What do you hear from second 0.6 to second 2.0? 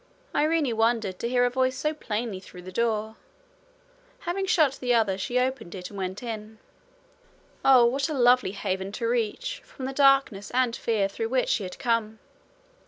wondered to hear her voice so